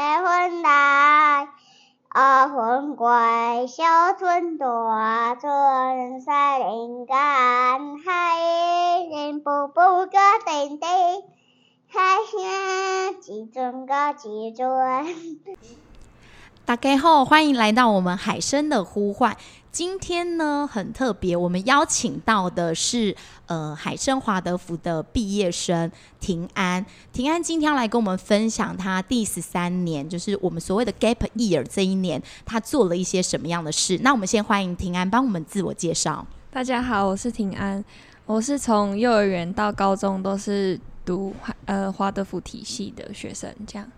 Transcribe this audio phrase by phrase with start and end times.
[0.00, 1.48] 大风大，
[2.08, 3.84] 二分怪，小
[4.18, 7.14] 村大，春山林间，
[8.02, 8.40] 海
[9.10, 10.88] 人步步个叮叮，
[11.86, 14.66] 海声几阵个几阵。
[16.64, 19.36] 大家好，欢迎来到我们海声的呼唤。
[19.72, 23.14] 今天呢，很特别，我们邀请到的是
[23.46, 26.84] 呃海生华德福的毕业生庭安。
[27.12, 33.96] 庭安今天要来跟我们分享他第十三年，就是我们所谓的 gap year 这一年，他做了一些什么样的事。
[34.02, 36.26] 那我们先欢迎庭安帮我们自我介绍。
[36.50, 37.84] 大家好，我是庭安，
[38.26, 41.32] 我是从幼儿园到高中都是读
[41.66, 43.88] 呃华德福体系的学生，这样。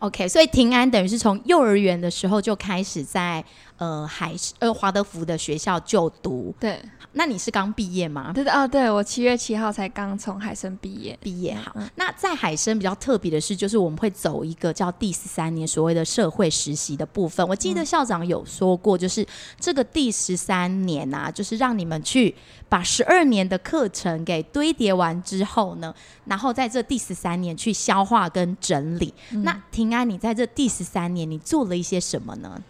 [0.00, 3.44] OK，所以平安等于是从幼儿园的时候就开始在
[3.76, 6.54] 呃海呃华德福的学校就读。
[6.58, 6.80] 对，
[7.12, 8.32] 那你是刚毕业吗？
[8.34, 11.18] 对的哦，对，我七月七号才刚从海生毕业。
[11.20, 17.46] 毕业好，嗯、那在海生比较特别的是，就是我们会走一个叫第十三年所谓的社会实习的部分。
[17.46, 19.26] 我记得校长有说过，就是
[19.58, 22.34] 这个第十三年啊，就是让你们去
[22.70, 25.92] 把十二年的课程给堆叠完之后呢，
[26.24, 29.12] 然后在这第十三年去消化跟整理。
[29.32, 32.62] 嗯、那平安，你在这第十三年，你做了一些什么呢？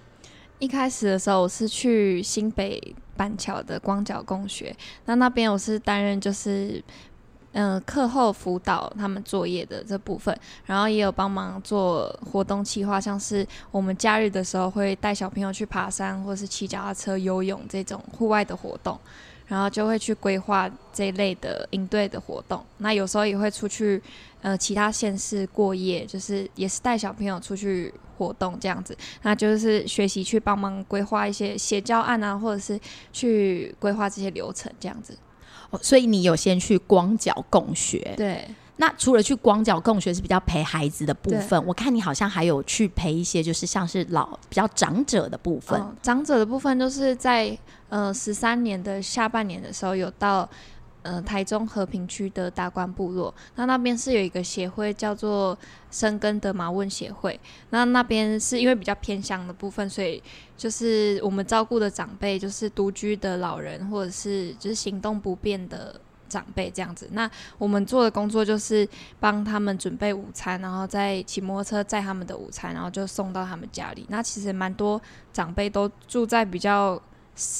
[0.58, 2.82] 一开始的时候，我是去新北
[3.16, 6.82] 板桥的光脚共学，那那边我是担任就是
[7.52, 18.98] 嗯课后辅导他们作业的这部分，然后也有帮忙做活动企划，像是我们假日的时候会带小朋友去爬山，或是骑脚踏车、游泳这种户外的活动。
[19.50, 24.00] 然后就会去规划这一类的应对的活动，那有时候也会出去，
[24.42, 32.78] 呃，其他县市过夜，就是也是带小朋友出去活动这样子，那就是学习去帮忙规划一些写教案啊，或者是
[33.12, 35.18] 去规划这些流程这样子。
[35.70, 38.14] 哦，所以你有先去光脚共学？
[38.16, 38.46] 对。
[38.80, 45.78] 那除了去光脚共学是比较陪孩子的部分，我看你好像还有去陪一些就是像是老比较长者的部分。
[45.78, 47.56] 哦，长者的部分就是在
[47.90, 50.48] 呃十三年的下半年的时候有到
[51.02, 55.56] 呃台中和平区的达官部落，那那边是有一个协会叫做
[55.90, 57.38] 生根德玛温协会，
[57.68, 60.22] 那那边是因为比较偏乡的部分，所以
[60.56, 66.00] 就是我们照顾的长辈就是独居的老人或者是就是行动不便的。
[66.30, 74.06] 长辈这样子，那我们做的工作就是帮他们准备午餐，然后再骑摩托车载他们的午餐，然后就送到他们家里。
[74.08, 75.00] 那其实蛮多
[75.32, 77.00] 长辈都住在比较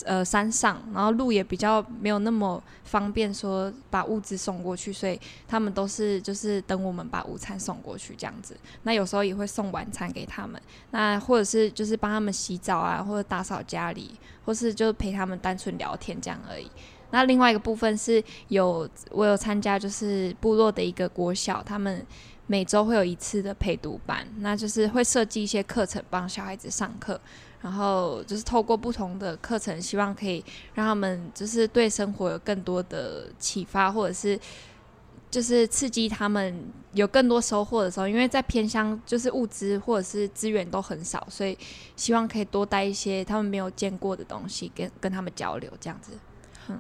[0.04, 5.18] 呃山上，然后路也比较没有那么方便，说把物资送过去，所以
[5.48, 8.56] 他们都是就是等我们把午餐送过去这样子。
[8.82, 10.60] 那有时候也会送晚餐给他们，
[10.91, 14.10] 那或者是就是帮他们洗澡啊，或者打扫家里，
[14.44, 16.70] 或是就陪他们单纯聊天这样而已。
[17.12, 22.06] 那另外一个部分是有我有参加，就是部落的一个国小，他们
[22.47, 27.20] 每周会有一次的陪读班，那就是会设计一些课程帮小孩子上课，
[27.60, 30.44] 然后就是透过不同的课程，希望可以
[30.75, 34.38] 让他们就是对生活有更多的启发，或者是
[35.31, 41.56] 就是刺激他们有更多收获的时候，因为在偏乡就是物资或者是资源都很少，所以
[41.97, 46.12] 希望可以多带一些他们没有见过的东西跟跟他们交流，这样子。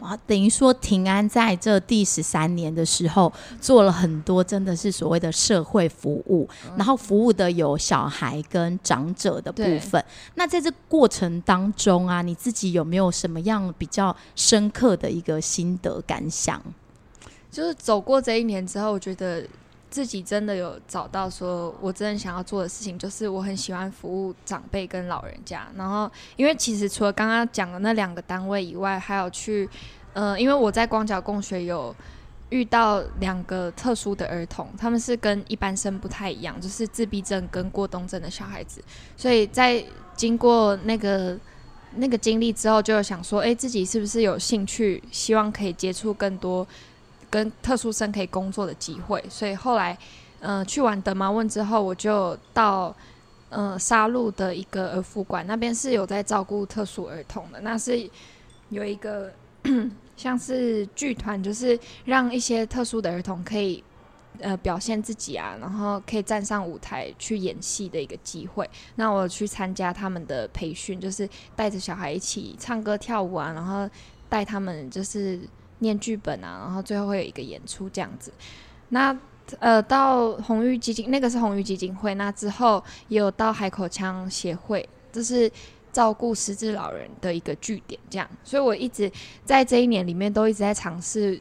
[0.00, 10.04] 啊，等于说平安在这第十三年的时候做了很多，真的是所谓的社会服务，然后服务的有小孩跟长者的部分。
[10.34, 16.62] 那在这过程当中啊，你自己有没有什么样比较深刻的一个心得感想？
[17.50, 19.44] 就是走过这一年之后，我觉得。
[19.90, 25.66] 自己真的有找到说，我真的想要做的事情，就是我很喜欢服务长辈跟老人家。
[25.76, 29.68] 然后，因为其实除了刚刚讲的那两个单位以外，还有去，
[30.12, 31.94] 呃，因为我在光脚共学有
[32.50, 38.80] 遇到两个特殊的儿童，他们是跟一般生不太一样，就是自闭症跟过动症的小孩子。
[39.16, 39.84] 所以在
[40.14, 41.36] 经过那个
[41.96, 46.64] 那个经历之后，就想说，哎，自己是不是有兴趣，希望可以接触更多。
[47.30, 49.96] 跟特殊生可以工作的机会，所以后来，
[50.40, 52.92] 嗯、去完德玛温之后，我就到，
[53.50, 58.10] 呃，沙鹿的一个儿福馆，那边是有在照顾特殊儿童的，那是
[58.70, 59.32] 有一个
[60.16, 63.84] 像是剧团，就是让一些特殊的儿童可以，
[64.40, 68.68] 呃，表现自己啊，然后可以站上舞台去演戏的一个机会。
[68.96, 73.88] 那我去参加他们的培训，就是带着小孩一起唱歌跳舞啊，然后
[74.28, 75.38] 带他们就是。
[75.80, 78.32] 念剧本啊，然后最后会有一个演出这样子。
[78.88, 79.14] 那
[79.58, 85.50] 呃，到红玉基金那个是红玉基金会，那之后也有到海口腔协会，这是
[85.92, 88.28] 照顾失智老人的一个据点这样。
[88.44, 89.10] 所以我一直
[89.44, 91.40] 在这一年里面都一直在尝试，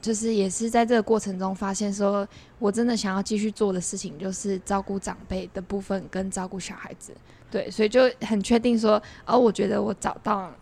[0.00, 2.26] 就是也是在这个过程中发现，说
[2.58, 7.14] 我真的想要继续做的事情，就是照顾长辈的部分跟照顾小孩子。
[7.52, 10.56] 对，所以就很确定说，哦，我觉得我找到了，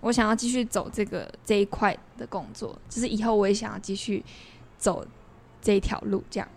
[0.00, 4.24] 我想要继续走这个这一块的工作，就是以后我也想要继续
[4.78, 5.04] 走
[5.60, 6.22] 这一条路。
[6.30, 6.48] 这样，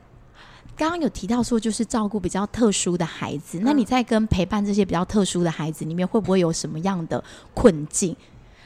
[0.76, 8.16] 刚刚有提到说，就是照顾比较特殊的孩子，嗯、那你在跟陪伴这些比较特殊的孩子里面，会不会有什么样的困境？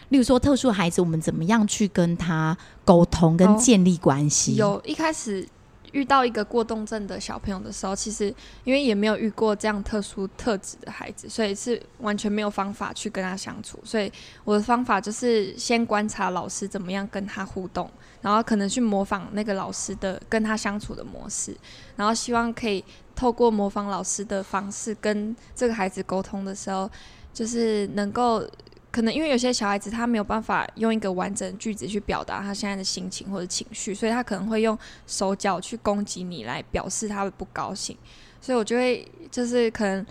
[0.09, 4.53] 例如说，特殊的孩子，我们怎么样去跟他沟通跟建立关系？
[4.53, 5.47] 哦，有一开始。
[5.93, 8.25] 遇到一个过动症的小朋友的时候，其实
[8.65, 13.79] 因为也没有遇过这样特殊特质的孩子，所以是完全没有方法去跟他相处。
[13.85, 14.11] 所以
[14.43, 17.89] 我的方法就是先观察老师怎么样跟他互动，
[18.21, 21.55] 然后可能去模仿那个老师的跟他相处的模式，
[21.95, 22.83] 然后希望可以
[23.15, 26.89] 透过模仿老师的方式跟这个孩子沟通的时候，
[27.33, 28.45] 就是能够。
[28.93, 37.97] 可能因为有些小孩子他没有办法用一个完整的句子去表达他现在的心情或者情绪，所以他可能会用手脚去攻击你来表示他的不高兴。
[38.39, 40.05] 所以我就会就是可能，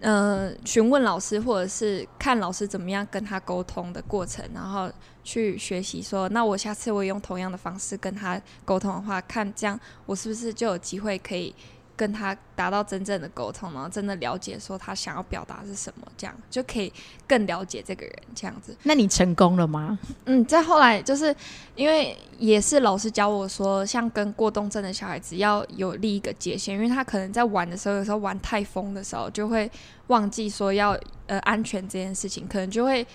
[0.00, 4.90] 呃，询问老师或者是看老师怎么样跟他沟通的过程，然后
[5.22, 11.54] 去学习说，那我下次我也用同样的方式跟他沟通的话，看这样我是不是就有机会可以。
[11.96, 16.92] 跟他达到真正的沟通，然后真的了解说他想要表达是什么，这样就可以
[17.26, 18.76] 更了解这个人这样子。
[18.82, 19.96] 那你成功了吗？
[20.24, 21.34] 嗯，再后来就是
[21.76, 29.70] 因为也是老师教我说，像跟过动症的小孩子要有立一个界限，因为他可能在玩的时候，有时候玩太疯的时候，就会
[30.08, 30.98] 忘记说要
[31.28, 33.06] 呃安全这件事情，可能就会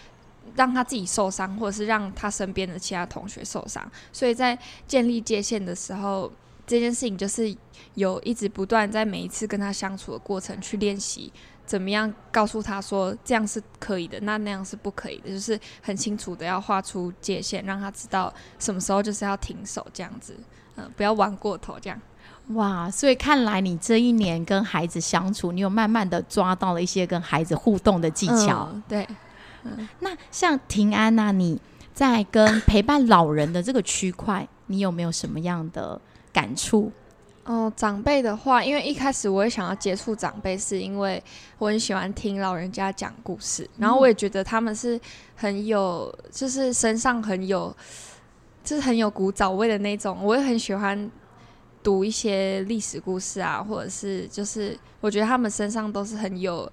[0.56, 3.86] 让他自己受伤，或者是让他身边的其他同学受伤。
[4.14, 6.31] 所以在建立界限的时候。
[6.69, 7.51] 这件事情就是
[7.95, 11.33] 有一直不断在每一次跟他相处的过程去练习，
[11.66, 20.38] 怎么样告诉他说这样是可以的，那那样是不可以的，就是很清楚的要画出界限，让他知道什么时候就是要停手这样子，
[20.75, 22.00] 嗯，不要玩过头这样。
[22.50, 28.69] 哇，所以看来你这一年跟孩子相处，你有慢慢的抓到了一些跟孩子互动的技巧。
[28.71, 29.07] 嗯、对，
[29.63, 31.60] 嗯，那像平安呐、啊，你
[31.95, 36.00] 在跟陪伴老人的这个区块，你有没有什么样的？
[36.31, 36.92] 感触
[37.46, 41.24] 哦，长辈的话，因为一开始我也想要接触长辈，是因为
[41.58, 45.00] 我很喜欢听老人家讲故事，嗯、然后我也觉得他们是
[45.36, 47.76] 很有，就是身上很有，
[48.64, 50.24] 就是很有古早味的那种。
[50.24, 51.10] 我也很喜欢
[51.81, 56.72] 读一些历史故事啊，或者是就是我觉得他们身上都是很有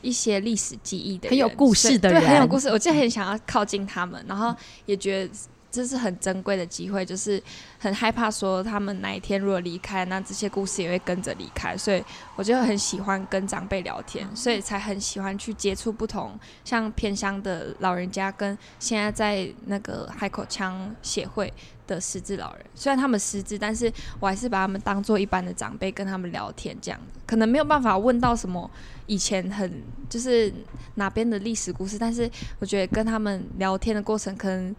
[0.00, 2.68] 一些历史记忆的，很有故事的人，对，很有故事。
[2.68, 4.54] 我就很想要靠近他们，然后
[4.86, 5.34] 也觉得。
[5.74, 7.42] 这是很珍贵的机会，就是
[7.80, 12.00] 很害怕说他们哪一天如果离开，那这些故事也会跟着离开，所以
[12.36, 21.52] 我就很喜欢跟长辈聊天，所以才很喜欢去接触不同像偏乡的老人家，跟现在在那个海口腔协会
[21.88, 28.70] 的失智老人，虽然他们失智，但是我还是把他们当做一般的长辈跟他们聊天，这样可能没有办法问到什么
[29.06, 30.54] 以前很就是
[30.94, 32.30] 哪边的历史故事，但是
[32.60, 34.72] 我觉得跟他们聊天的过程可能。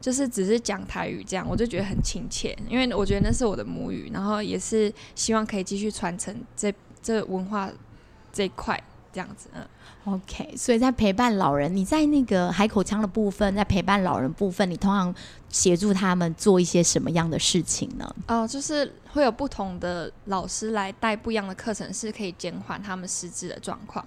[0.00, 7.70] 就是只是讲台语这样，我就觉得很亲切，因为我觉得那是我的母语，然后也是希望可以继续传承这这文化
[8.32, 8.82] 这一块
[9.12, 9.50] 这样子。
[9.54, 9.62] 嗯
[10.06, 15.14] ，OK，所以在陪伴老人，你在那个海口腔的部分，在陪伴老人部分，你通常
[15.50, 18.14] 协助他们做一些什么样的事情呢？
[18.26, 24.02] 哦，就是会有不同的老师来带不一样的课程，是可以减缓他们失智的状况。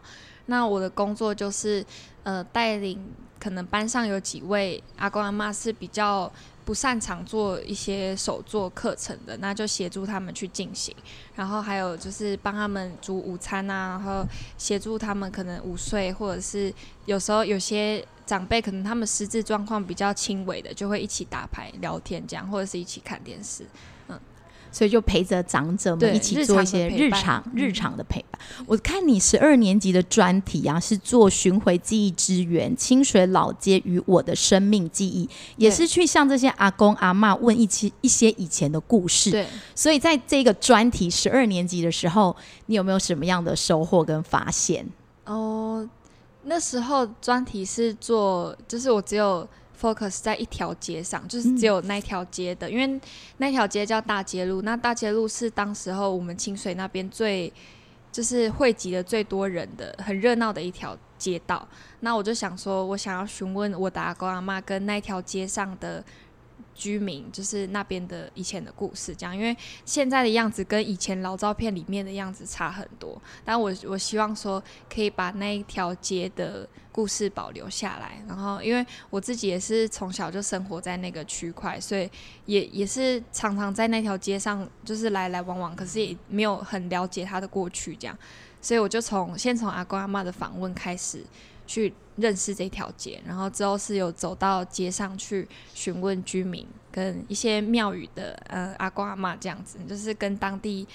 [0.45, 1.85] 那我的工作就是
[2.23, 3.00] 呃带领。
[3.39, 6.31] 可能班上有几位阿公阿嬷是比较
[6.63, 10.95] 不擅长做一些手作课程的，那就协助他们去进行。
[11.35, 14.25] 然后还有就是帮他们煮午餐啊，然后
[14.57, 16.73] 协助他们可能午睡，或者是
[17.05, 23.65] 有时候有些长辈可能他们失智状况比较轻微的，就会一起打牌聊天这样，或者是一起看电视。
[24.74, 28.42] 所以就陪着长者们一起做一些日常日常的陪伴。
[28.65, 39.30] 我看你十二年级的专题啊，是做巡回记忆之源，清水老街与我的生命记忆，也是去向这些阿公阿嬷问一些一些以前的故事。
[39.30, 44.86] 对，所以在这个专题十二年级的时候，你有没有什么样的收获跟发现？
[45.25, 45.88] 哦，
[46.46, 49.48] 那时候专题是做，就是我只有。
[49.80, 53.01] Focus 在一条街上，就是只有那条街的，嗯、因为
[53.38, 54.62] 那条街叫大街路。
[54.62, 57.51] 那大街路是当时候我们清水那边最
[58.12, 61.68] 就是汇集的最多人的、很热闹的一条街道。
[62.01, 66.03] 那我就想说，我想要询问我的阿公阿妈跟那条街上的
[66.75, 73.22] 居民，就是那边的以前的故事，这样，因为现在的样子跟以前老照片里面的样子差很多。
[73.44, 74.62] 但我我希望说，
[74.94, 78.24] 可以把那一条街的故事保留下来。
[78.27, 82.10] 然后，因为我自己也是从小就生活在那个区块，所以
[82.46, 88.18] 也也是常常在那条街上就是来来往往，可是也没有很了解他的过去，这样。
[88.62, 91.24] 所以我就从先从阿公阿嬷的访问开始。
[91.65, 100.88] 去认识这条街，然后之后是有走到街上去询问居民跟一些庙宇的呃阿公阿嬷这样子，就是跟当地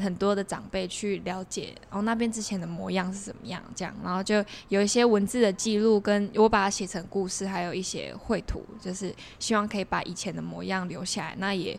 [0.00, 11.36] 很多的长辈去了解哦那边之前的模样是怎么样这样，然后就有一些文字的记录，跟我把它写成故事，还有一些绘图，就是希望可以把以前的模样留下来。
[11.38, 11.78] 那也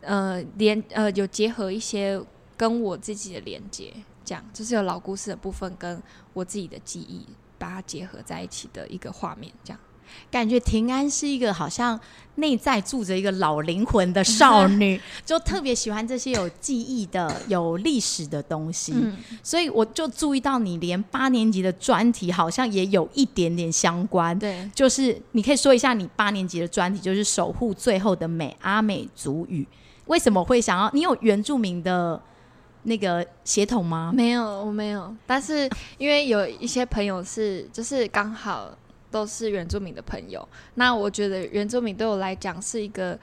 [0.00, 2.18] 呃连呃有结合一些
[2.56, 3.92] 跟我自己的连接，
[4.24, 6.02] 这样就是有老故事的部分跟
[6.32, 7.26] 我自己的记忆。
[7.64, 9.80] 把它结合在一起的一个画面，这样
[10.30, 11.98] 感觉平安是一个好像
[12.34, 18.92] 内在住着一个老灵魂的少女， 就特别喜欢这些有记忆的、有历史的东西。
[18.94, 24.38] 嗯，所以我就注意到你连八年级的专题好像也有一点点相关。
[24.38, 29.66] 对，就是你可以说一下你八年级的专题，就是守护最后的美阿美族语，
[30.04, 30.90] 为什么会想要？
[30.92, 32.20] 你有原住民的？
[32.84, 34.12] 那个协同吗？
[34.14, 35.14] 没有，我没有。
[35.26, 38.76] 但是因为有一些朋友是，就是刚好
[39.10, 40.46] 都是原住民的朋友。
[40.74, 43.18] 那我觉得原住民对我来讲是一个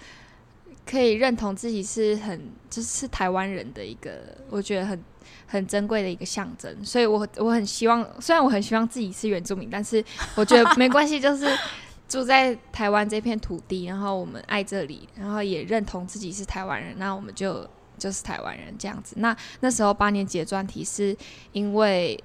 [0.86, 5.00] 可以认同自己是很就是台湾人的一个，我觉得很
[5.46, 6.84] 很珍贵的一个象征。
[6.84, 10.04] 所以我我很希望，虽然我很希望自己是原住民，但是
[10.36, 11.48] 我觉得没关系，就是
[12.10, 17.70] 住在台湾这片土地，然后我们爱这里，然后也认同自己是台湾人，那我们就。
[18.02, 19.16] 就是台湾人这样子。
[19.20, 21.16] 那那时候八年级的专题是
[21.52, 22.22] 因为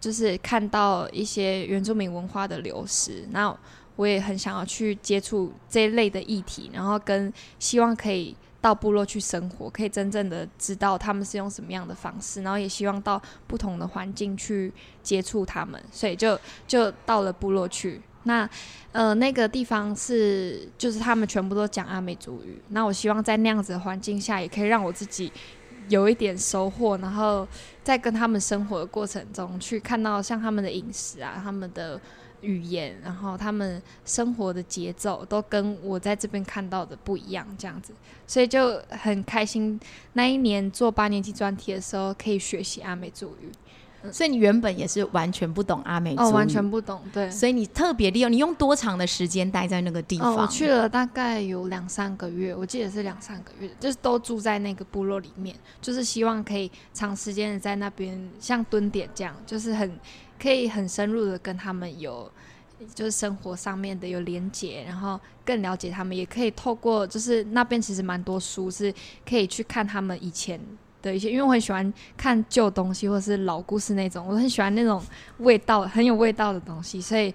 [0.00, 3.54] 就是看到一些原住民文化的流失，那
[3.96, 18.00] 我也很想要去接触这一类的议题，然后跟希望可以到部落去生活，可以真正的知道他们是用什么样的方式，然后也希望到不同的环境去接触他们，所以就就到了部落去。
[18.24, 18.48] 那，
[18.92, 22.60] 呃，那个地方是，就是他们全部都讲阿美族语。
[22.68, 25.32] 那我希望在那样子的环境下，也可以让我自己
[25.88, 27.46] 有一点收获，然后
[27.82, 32.00] 在跟他们生活的过程中，去看到像他们的饮食啊，他们的
[32.42, 37.92] 语言，然后他们生活的节奏，都跟我在这边看到的不一样，这样子，
[38.26, 39.80] 所以就很开心。
[40.12, 43.50] 那一年做八年级专题的时候，可以学习阿美族语。
[44.10, 47.30] 所以你原本也是完全不懂阿美哦，完全不懂，对。
[47.30, 50.34] 所以你特别利用，你用多长的时间待在那个地方？
[50.34, 59.98] 哦，我去了大概有两三个月，我记得是两三个月，就是都住在那个部落里面，就是希望可以长时间的在那边，像蹲点这样，就是很
[60.40, 62.30] 可以很深入的跟他们有，
[62.94, 68.92] 就是生活上面的有连结，然后更了解他们，也可以透过就是那边其实蛮多书是
[69.28, 70.60] 可以去看他们以前。
[71.02, 75.02] 的一些，因为我很喜欢看旧东西或者是老故事那种，我很喜欢那种
[75.38, 77.34] 味道很有味道的东西，所以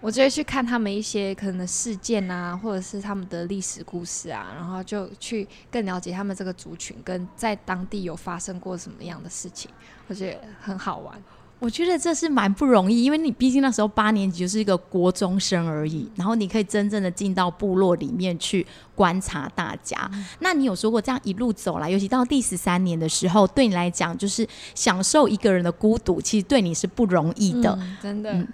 [0.00, 9.68] 我就会去看他们一些可能事件啊，或者是他们的历史故事啊，然后就去更了解他们这个族群跟在当地有发生过什么样的事情，
[10.06, 11.20] 我觉得很好玩。
[11.60, 20.08] 我觉得这是蛮不容易，因为你毕竟那时候八年级就是一个国中生而已，然后你可以真正的进到部落里面去观察大家。
[20.12, 28.48] 嗯、那你有说过这样一路走来，尤其到第十三年的时候，对你来讲就是享受一个人的孤独，其实对你是不容易的，嗯、真的、嗯。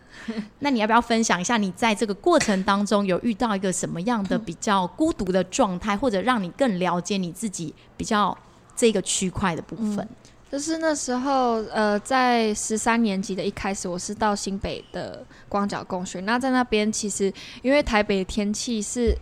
[0.61, 8.37] 那你要不要分享一下，你在这个过程当中有遇到一个什么样的比较孤独的状态，或者让你更了解你自己比较
[8.75, 10.09] 这个区块的部分？
[10.55, 16.21] 嗯就是那时候，呃，在十三年级的一开始，我是到新北的光脚共学。
[16.21, 17.33] 那在那边，其实
[17.63, 19.13] 因为台北的天气是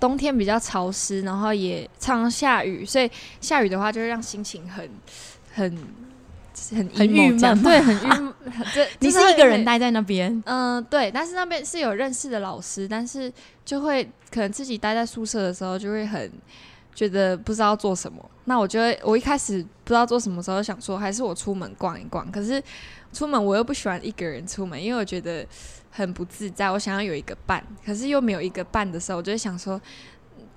[0.00, 3.08] 冬天比较潮湿，然后也常常下雨，所以
[3.40, 4.90] 下雨的话就会让心情很、
[5.54, 5.70] 很、
[6.72, 7.62] 很很郁闷。
[7.62, 8.34] 对，很郁闷。
[8.74, 10.32] 这 你是一个人待在那边？
[10.46, 11.12] 嗯、呃，对。
[11.12, 13.32] 但是那边是有认识的老师，但是
[13.64, 16.28] 就会可能自己待在宿舍的时候，就会很。
[16.94, 22.30] 觉得不知道做什么，那我觉得我一开始不知道做什么时候，想说还是我出门逛一逛。
[22.30, 22.62] 可是
[23.12, 25.46] 出门我又不喜欢一个人出门，因为我觉得
[25.90, 26.70] 很不自在。
[26.70, 29.80] 我想要有一个伴，可是又没有一个伴的时候，我就想说，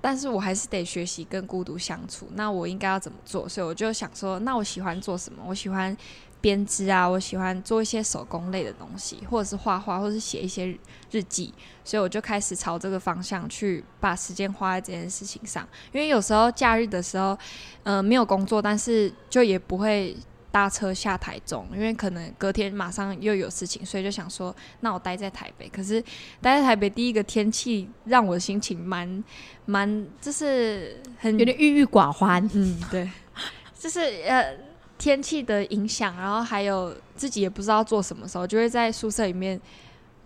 [0.00, 2.28] 但是我还是得学习跟孤独相处。
[2.34, 3.48] 那我应该要怎么做？
[3.48, 5.42] 所以我就想说，那我喜欢做什么？
[5.46, 5.96] 我喜欢。
[6.40, 10.66] 编织啊，我喜欢做一些手工类的东西，或者是画画，或者是写一些
[11.10, 11.52] 日记，
[11.84, 15.66] 所以我就开始朝这个方向去把时间花在这件事情上。
[15.92, 17.36] 因为有时候假日的时候，
[17.82, 20.16] 呃，没有工作，但是就也不会
[20.52, 25.68] 搭车下台中，因为可能隔天马上又有事情，所以就想说，那我待在台北。
[25.68, 26.00] 可是
[26.40, 29.22] 待在台北，第一个天气让我的心情蛮
[29.64, 32.48] 蛮，就是很有点郁郁寡欢。
[32.54, 33.10] 嗯，对，
[33.78, 34.56] 就是呃
[34.98, 39.60] 天气的影响，然后还有自己也不知道做什么时候，就会在宿舍里面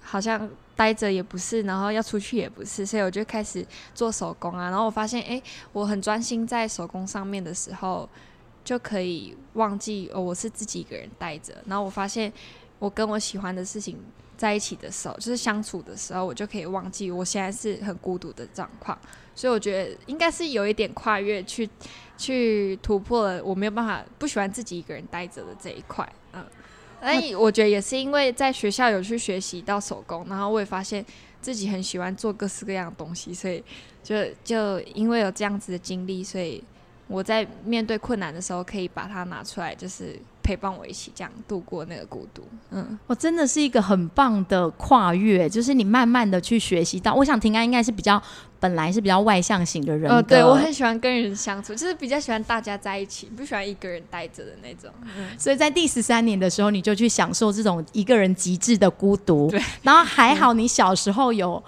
[0.01, 4.71] 好像待着也不是，然后要出去也不是，所以我就开始做手工啊。
[4.71, 8.09] 然后我发现，哎，我很专心在手工上面的时候。
[8.63, 11.55] 就可以忘记哦，我是自己一个人待着。
[11.65, 12.31] 然后我发现，
[12.81, 13.97] 我跟我喜欢的事情
[14.37, 18.99] 在一起的时候，就是相处的时候，我就可以忘记我现在是很孤独的状况。
[19.37, 21.71] 所以我觉得应该是有一点跨越去，
[22.19, 26.11] 去突破了我没有办法不喜欢自己一个人待着的这一块。
[26.33, 26.45] 嗯，
[27.01, 31.05] 哎，我觉得也是因为在学校有去学习到手工，然后我也发现
[31.41, 33.63] 自己很喜欢做各式各样的东西，所以
[34.03, 36.65] 就就因为有这样子的经历，所以。
[37.13, 40.17] 我在面对困难的时候，可以把它拿出来，就是
[40.51, 42.43] 陪伴我一起这样度过那个孤独。
[42.71, 47.15] 嗯，我真的是一个很棒的跨越，就是你慢慢的去学习到。
[47.15, 48.21] 我想婷安应该是比较
[48.59, 50.11] 本来是比较外向型的人。
[50.11, 54.91] 呃，对，我很喜欢跟人相处，就是比较喜欢大家在一起，不喜欢一个人待着的那种。
[55.17, 59.49] 嗯，所以在第十三年的时候，你就去享受这种一个人极致的孤独。
[59.53, 61.63] 对，然后还好你小时候有。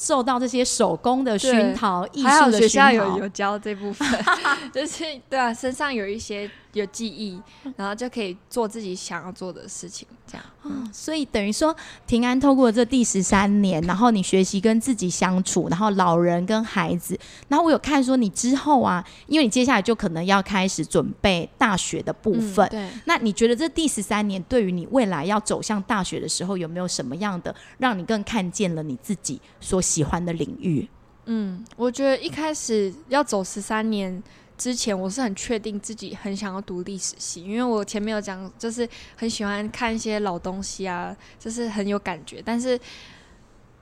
[0.00, 4.08] 受到这些手工的熏陶，艺术的熏陶，学校有有教这部分，
[4.72, 7.40] 就是对啊，身上有一些有记忆，
[7.76, 10.44] 然后就可以做自己想要做的事情，这样。
[10.64, 11.74] 嗯，所以等于说，
[12.06, 22.90] 平安透过这第十三年，然后你学习跟自己相处，然后老人跟孩子，然后我有看说你之后啊，因为你接下来就可能要开始准备大学的部分，嗯、对。
[23.06, 30.88] 那你觉得这第十三年对于你未来要走向大学的时候，有没有什么样的让你更看见了你自己所喜欢的领域？
[31.24, 34.22] 嗯，我觉得一开始要走十三年。
[34.58, 38.86] 之前我是很确定自己很想要读历史系，因为我前面有讲，就是
[39.16, 42.42] 很喜欢看一些老东西啊，就是很有感觉。
[42.44, 42.78] 但是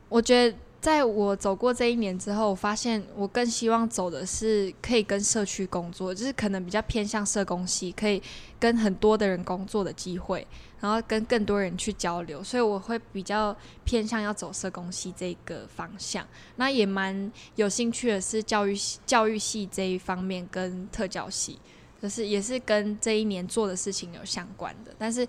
[0.08, 0.56] 我觉得。
[0.78, 8.22] 在我走过这一年之后，我发现我更希望走的是可以跟社区工作，就是可能比较偏向社工系，可以
[8.60, 10.46] 跟很多的人工作的机会，
[10.80, 16.26] 然后跟更多人去交流，所以我会比较偏向要走社工系这个方向。
[16.56, 21.58] 那也蛮有兴趣的是教育系、教育系这一方面跟特教系，
[22.00, 25.26] 就是也是跟这一年做的事情有相关的，但是。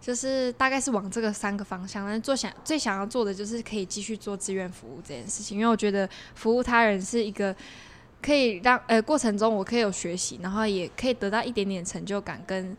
[0.00, 7.54] 就是大概是往这个三个方向，但是做想最想要做的就是可以继续做志愿服务这件事情，因为我觉得服务他人是一个
[8.22, 12.74] 可以让呃过程中我可以有学习，然后也可以得到一点点成就感，跟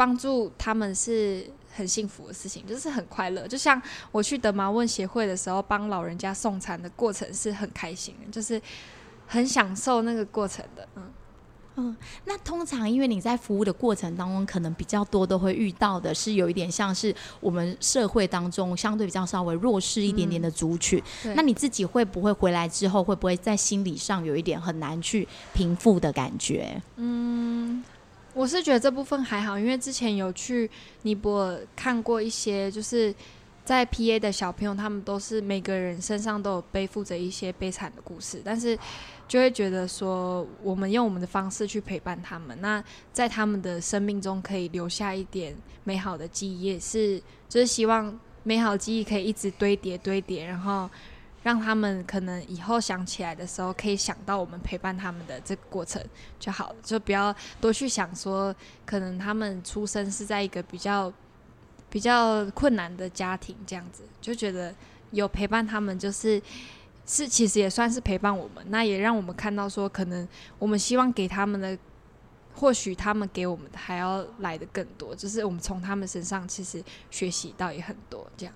[0.00, 1.44] 帮助他们是
[1.76, 3.46] 很幸福的事情，就是很快乐。
[3.46, 8.58] 就像我去德玛问协会的时候，帮老人家送餐的过程是很开心的，就是
[9.26, 11.02] 很享受那个过程的，嗯。
[11.76, 21.00] 嗯，那通常因为你在服务的过程当中，可能比较多都会遇到的是有一点像是我们社会当中相对比较稍微弱势一点点的族群。
[21.26, 26.82] 嗯，那你自己会不会回来之后，会不会在心理上有一点很难去平复的感觉？
[26.96, 27.82] 嗯，
[28.34, 30.70] 我是觉得这部分还好，因为之前有去
[31.02, 33.14] 尼泊尔看过一些，就是
[33.64, 38.78] 在 PA 的小朋友，他们都是每个人身上都有背负着一些悲惨的故事，但是。
[39.30, 50.90] 就会觉得说，我们用我们的方式去陪伴他们，那在他们的生命中可以留下一点美好的记忆，也是就是希望美好记忆可以一直堆叠堆叠，然后
[51.42, 56.02] 让他们可能以后想起来的时候，可以想到我们陪伴他们的这个过程
[56.38, 61.12] 就好了，就不要多去想说，可能他们出生是在一个比较
[61.88, 64.74] 比较困难的家庭这样子，就觉得
[65.10, 66.40] 有陪伴他们就是。
[67.06, 70.28] 是，其实也算是陪伴我们，那也让我们看到说，可能
[70.60, 71.76] 我们希望给他们的，
[72.54, 78.24] 或许他们给我们的还要来的更多，就是我们从他们身上其实学习到也很多。
[78.36, 78.54] 这样，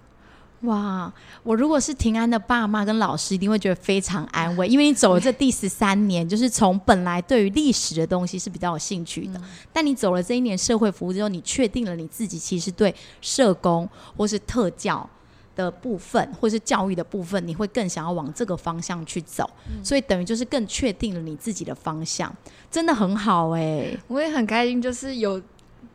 [0.64, 15.08] 哇，我如果是平安的爸妈跟老师，一定会觉得非常安慰，因为你走了这第十三年，就是从本来对于历史的东西是比较有兴趣的，嗯、但你走了这一年社会服务之后，你确定了你自己其实对社工或是特教。
[15.56, 22.34] 的部分，或是教育的部分，你会更想要往这个方向去走，嗯、所以等于就是更确定了你自己的方向，
[22.68, 24.00] 真的很好哎、欸！
[24.08, 25.40] 我也很开心，就是有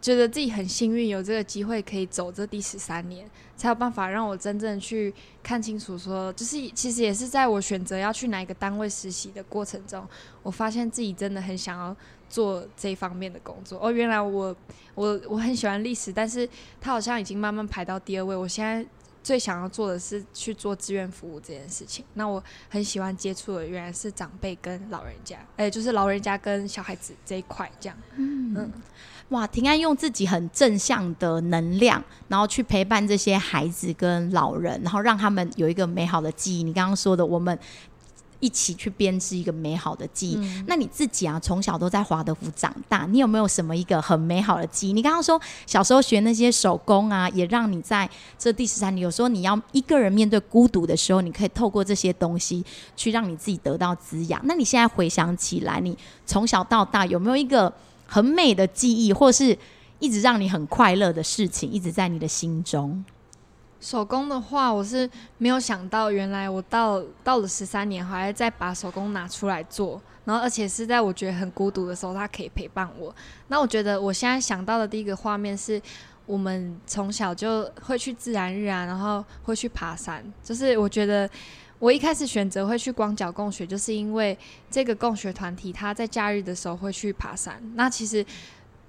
[0.01, 10.07] 觉得自己很幸运，有这个机会可以走这第十三年，才有办法让我真正去看清楚说，就是其实也是在我选择要去哪一个单位实习的过程中，
[10.41, 11.95] 我发现自己真的很想要
[12.29, 13.79] 做这方面的工作。
[13.81, 14.55] 哦，原来我
[14.95, 16.47] 我我很喜欢历史，但是
[16.79, 18.85] 它好像已经慢慢排到第二位，我现在。
[19.21, 22.05] 最想要做的是去做志愿服务这件事情。
[22.13, 27.97] 那我很喜欢接触的原来是长辈跟老人家，哎、就是老人家跟小孩子这一块这样。
[28.15, 28.71] 嗯，嗯
[29.29, 36.63] 哇，庭安用自己很正向的能量，然后去陪伴这些孩子跟老人，然后让他们有一个美好的记忆。
[36.63, 37.57] 你刚刚说的，我们。
[38.41, 40.37] 一起去编织一个美好的记忆。
[40.37, 44.93] 嗯、那你自己啊，从小都在华德福长大，你有没有什么一个很美好的记忆？
[44.93, 52.63] 你刚刚说小时候学那些手工啊，也让你在这第十三年，有时候你要一个人面对孤独的时候，你可以透过这些东西
[52.95, 54.39] 去让你自己得到滋养。
[54.45, 57.69] 那你现在回想起来，你从小到大有没有一个
[58.09, 59.55] 很美的记忆，或是
[59.99, 63.05] 一直让你很快乐的事情，一直在你的心中？
[63.79, 73.15] 手工的话，我是没有想到，原来我到到了十三年，还要再把手工拿出来做，然后而且是在我觉得很孤独的时候，它可以陪伴我。
[73.47, 75.81] 那我觉得我现在想到的第一个画面是，
[76.25, 80.21] 我们从小就会去自然日啊，然后会去爬山。
[80.43, 81.29] 就是我觉得
[81.79, 84.37] 我一开始选择会去光脚共学，就是因为
[84.69, 87.59] 这个共学团体，他在假日的时候会去爬山。
[87.75, 88.25] 那其实。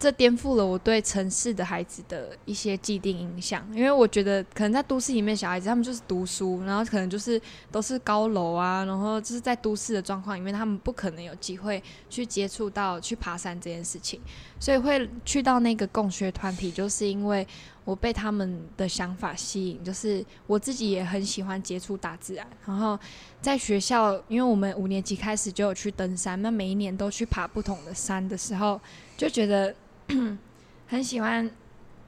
[0.01, 7.39] 这颠覆了我对城市的孩子的一些既定印象，因为我觉得可能在都市里面，小孩子他们就是读书，然后可能就是
[7.71, 14.19] 都是高楼啊，然后就是在都市的状况里面，他们不可能有机会去接触到去爬山这件事情，
[14.59, 17.47] 所以会去到那个共学团体，就是因为
[17.85, 22.99] 我被他们的想法吸引，就是我自己也很喜欢接触大自然，然后
[23.43, 28.81] 在学校，因为我们五年级开始就有去登山，那每一年都去爬不同的山的时候，
[29.19, 29.75] 就觉得。
[30.89, 31.51] 很喜欢，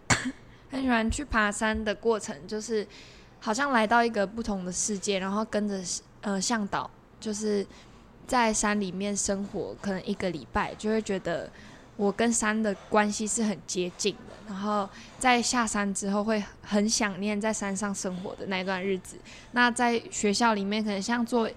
[0.70, 2.86] 很喜欢去爬山的过程，就是
[3.40, 5.80] 好像来到一个不同的世界，然后跟着
[6.22, 7.66] 呃向导，就是
[8.26, 11.50] 在山里面生活，可能一个礼拜，就会觉得
[11.96, 14.32] 我跟山的关系是很接近的。
[14.48, 14.88] 然后
[15.18, 19.16] 在下山之后，会很想念在山上生活的那段日子。
[19.52, 21.48] 那在学校里面，可能像做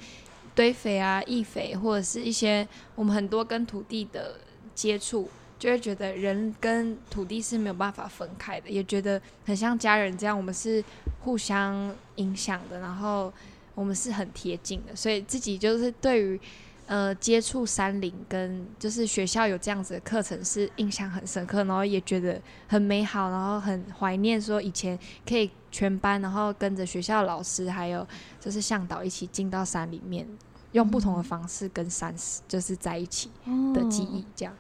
[0.54, 4.40] 堆肥啊、易肥，或者是一些我们很多跟土地的
[4.76, 5.30] 接触。
[5.66, 10.84] 就会觉得人跟土地是没有办法分开的，也觉得很像家人这样，我们是
[11.22, 13.34] 互相影响的，然后
[13.74, 16.40] 我们是很贴近的，所以自己就是对于
[16.86, 24.98] 呃接触山林跟就是学校有这样子的课程是印象很深刻，然后也觉得很美好，然后很怀念说以前
[25.28, 28.08] 可以全班然后跟着学校老师还有
[28.40, 30.28] 就是向导一起进到山里面，
[30.74, 32.16] 用不同的方式跟山
[32.48, 33.32] 就是在一起
[33.74, 34.54] 的记忆这样。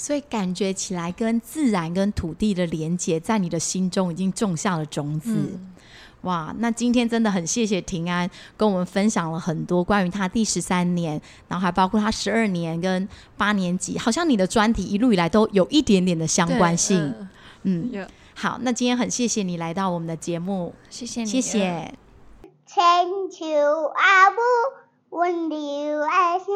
[0.00, 5.30] 所以感觉起来，跟自然跟土地的连接，在你的心中已经种下了种子。
[5.30, 5.74] 嗯、
[6.22, 16.98] 哇，那今天真的很谢谢庭安跟我们分享了很多关于他第十三年，然后还包括他十二年跟八年级，好像你的专题一路以来都有一点点的相关性。
[16.98, 17.28] 呃、
[17.64, 18.02] 嗯，有
[18.34, 21.94] 好，那今天很谢谢你来到我们的节目，谢谢你，谢谢。
[22.64, 22.80] 千
[23.30, 23.44] 秋
[23.94, 24.38] 阿母，
[25.10, 26.46] 温柔爱声，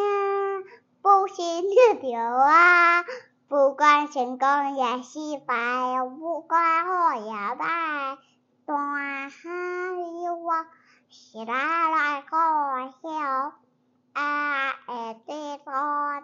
[1.02, 1.62] 不心
[2.00, 3.04] 流啊。
[3.48, 5.54] 不管成功也失败，
[6.18, 8.18] 不管好也坏，
[8.66, 8.74] 大
[9.28, 10.66] 海里我
[11.10, 12.36] 是哪来可
[13.02, 13.52] 笑？
[14.14, 15.72] 爱会得到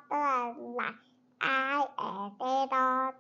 [0.09, 0.17] 的
[0.77, 0.95] 来，
[1.39, 3.13] 爱会得到。